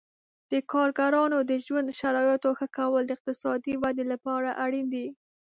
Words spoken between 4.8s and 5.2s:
دي.